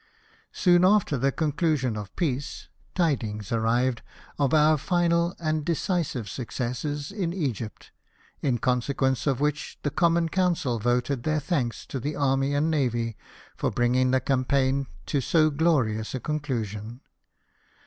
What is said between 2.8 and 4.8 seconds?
tidings arrived of our